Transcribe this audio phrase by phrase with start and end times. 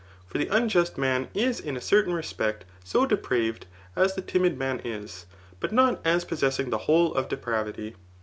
[0.25, 3.65] For the unjust man is in a certain respect so de praved,
[3.95, 5.27] as the timid man is;
[5.59, 7.95] but not as possessing the whole of depravity.